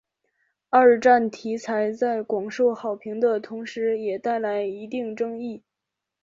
[0.71, 5.61] 二战题材在广受好评的同时也带来一定争议。